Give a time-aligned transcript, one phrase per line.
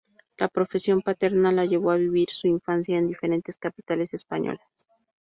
[0.39, 4.87] La profesión paterna le llevó a vivir su infancia en diferentes capitales españolas.